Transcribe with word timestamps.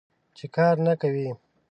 چې 0.37 0.45
کار 0.55 0.75
نه 0.85 0.93
کوې. 1.01 1.29